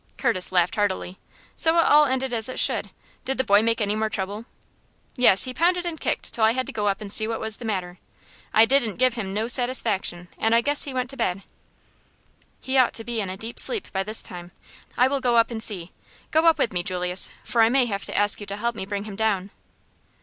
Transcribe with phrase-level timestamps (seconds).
[0.17, 1.19] Curtis laughed heartily.
[1.55, 2.89] "So it all ended as it should.
[3.23, 4.45] Did the boy make any more trouble?"
[5.15, 7.57] "Yes; he pounded and kicked till I had to go up and see what was
[7.57, 7.99] the matter.
[8.51, 11.43] I didn't give him no satisfaction, and I guess he went to bed."
[12.61, 14.49] "He ought to be in a deep sleep by this time.
[14.97, 15.91] I will go up and see.
[16.31, 18.87] Go up with me, Julius, for I may have to ask you to help me
[18.87, 19.51] bring him down."